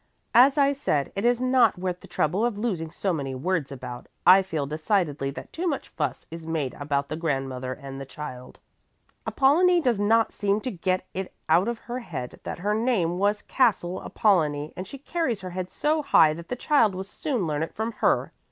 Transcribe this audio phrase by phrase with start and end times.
[0.33, 4.07] "As I said, it is not worth the trouble of losing so many words about.
[4.25, 8.57] I feel decidedly that too much fuss is made about the grandmother and the child.
[9.27, 13.43] Apollonie does not seem to get it out of her head that her name was
[13.43, 17.61] Castle Apollonie and she carries her head so high that the child will soon learn
[17.61, 18.31] it from her.